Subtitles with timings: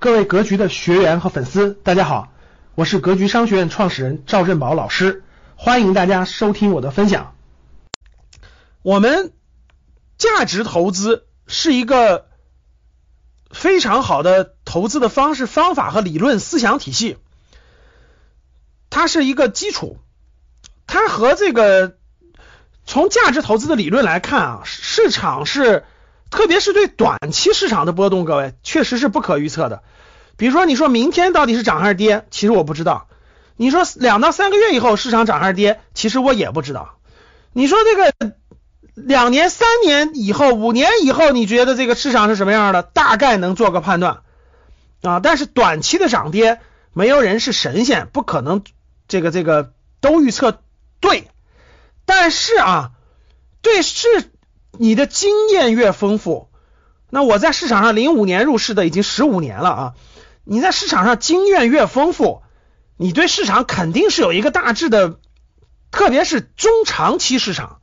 [0.00, 2.32] 各位格局的学员和粉丝，大家好，
[2.76, 5.24] 我是格局商学院创始人赵振宝老师，
[5.56, 7.34] 欢迎大家收听我的分享。
[8.82, 9.32] 我们
[10.16, 12.28] 价值投资是一个
[13.50, 17.18] 非常好的投资的方式、方法和理论思想体系，
[18.90, 19.98] 它是一个基础，
[20.86, 21.98] 它和这个
[22.86, 25.84] 从价值投资的理论来看啊，市场是。
[26.30, 29.82] 特别是对短期市场的波动，各位确实是不可预测的。
[30.36, 33.08] 比如说，你说明天到底是涨还是跌，其实我不知道。
[33.56, 36.96] 你说两到三个月以后市场涨还是跌，其实我也不知道。
[37.52, 38.36] 你说这个
[38.94, 42.82] 两年、三年以后、五年以后，你觉得这个市场是什么样的？
[42.82, 44.22] 大概能做个判断
[45.02, 45.18] 啊。
[45.20, 46.60] 但是短期的涨跌，
[46.92, 48.62] 没有人是神仙，不可能
[49.08, 50.62] 这个这个都预测
[51.00, 51.28] 对。
[52.04, 52.90] 但是啊，
[53.62, 54.30] 对是。
[54.78, 56.48] 你的经验越丰富，
[57.10, 59.94] 那我在市场上零五年入市的已经十五年了啊！
[60.44, 62.42] 你在市场上经验越丰富，
[62.96, 65.18] 你对市场肯定是有一个大致的，
[65.90, 67.80] 特别是中长期市场，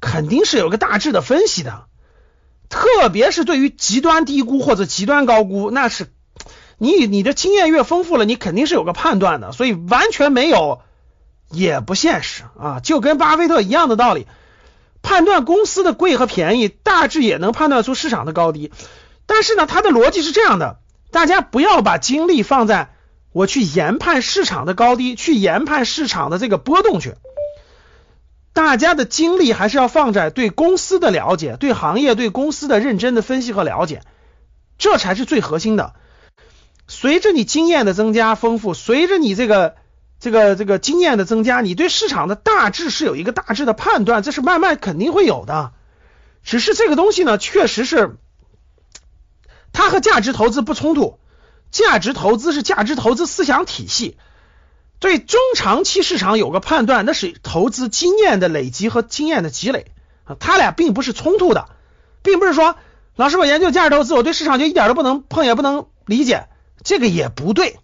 [0.00, 1.86] 肯定是有个大致的分析的。
[2.68, 6.12] 特别是对于极端低估或者极端高估，那是
[6.78, 9.52] 你你的经验越丰富了，你肯定是有个判断的。
[9.52, 10.80] 所以完全没有
[11.50, 14.26] 也不现实啊，就跟巴菲特一样的道理。
[15.08, 18.70] 判断公司的贵和便宜，大致也能判断出市场的高低。
[19.24, 22.90] 但是呢，它的逻辑是这样的：大家不要把精力放在
[23.32, 27.14] 我去研判市场的高低，去研判市场的这个波动去。
[28.52, 34.02] 大家的精力还是要放在对公司的了解、对行业、对公司的认真的分析和了解，
[34.76, 35.94] 这才是最核心的。
[36.86, 39.76] 随着你经验的增加丰富，随着你这个。
[40.20, 45.72] 这个这个经验的增加，你对市场的大致是有一个大致的判断，这是慢慢肯定会有的。
[46.42, 48.16] 只是这个东西呢，确实是
[49.72, 51.18] 它和价值投资不冲突。
[51.70, 54.16] 价值投资是价值投资思想体系，
[54.98, 59.92] 对中长期市场有个判断，那是投资经验的累积和经验的积累
[60.24, 61.68] 啊，它俩并不是冲突的，
[62.22, 62.76] 并不是说
[63.14, 66.48] 老师我研究价值投资，我对市场就一点都不能碰，也不能理解，
[66.82, 67.78] 这个也不对。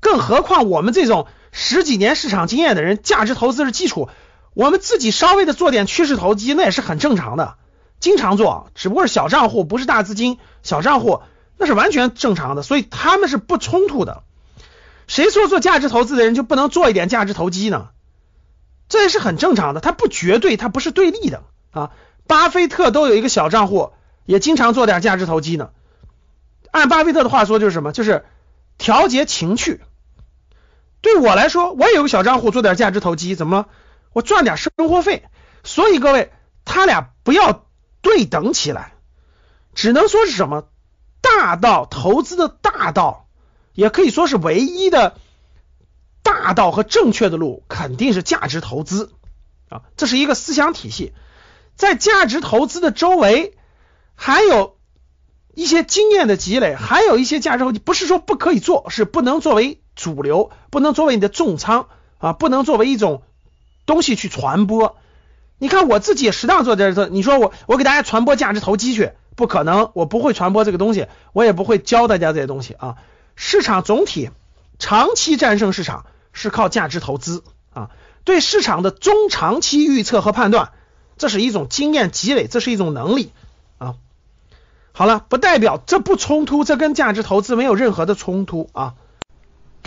[0.00, 1.28] 更何况我们这种。
[1.60, 4.08] 十几年市场经验的人，价值投资是基础。
[4.54, 7.56] 我们自己稍微的做点趋势投机，那也是很正常的，
[7.98, 11.20] 经常做，只不过是小账户，不是大资金，小账户
[11.56, 14.22] 那是完全正常的，所以他们是不冲突的。
[15.08, 17.88] 谁说做价值投资的人就不能做一点价值投机呢？
[18.88, 21.42] 这也是很正常的，它不绝对，它不是对立的
[21.72, 21.90] 啊。
[22.28, 23.90] 巴菲特都有一个小账户，
[24.26, 25.70] 也经常做点价值投机呢。
[26.70, 27.90] 按巴菲特的话说，就是什么？
[27.90, 28.24] 就是
[28.78, 29.80] 调节情趣。
[31.00, 33.68] 对我来说，我也有个小账户，做点价值投机，怎么了？
[34.12, 35.24] 我赚点生活费。
[35.62, 36.32] 所以各位，
[36.64, 37.66] 他俩不要
[38.00, 38.94] 对等起来，
[39.74, 40.68] 只能说是什么
[41.20, 43.26] 大道投资的大道，
[43.74, 45.16] 也可以说是唯一的
[46.22, 49.12] 大道和正确的路，肯定是价值投资
[49.68, 49.82] 啊。
[49.96, 51.12] 这是一个思想体系，
[51.76, 53.56] 在价值投资的周围，
[54.14, 54.78] 还有
[55.54, 59.80] 一些经验的积累，还有一些价值投机，不是说不可以做，是不能作为。
[59.98, 61.88] 主流不能作为你的重仓
[62.18, 63.22] 啊，不能作为一种
[63.84, 64.96] 东西去传播。
[65.58, 72.94] 你看我自己也适当做点这，你说我我给大家传播价值投机去，不可能，我不会传播这个东西，我也不会教大家这些东西啊。
[73.34, 74.30] 市场总体
[74.78, 77.42] 长期战胜市场是靠价值投资
[77.74, 77.90] 啊，
[78.22, 80.70] 对市场的中长期预测和判断，
[81.16, 83.32] 这是一种经验积累，这是一种能力
[83.78, 83.96] 啊。
[84.92, 88.94] 好了，不代表这不冲突，这跟价值投资没有任何的冲突啊。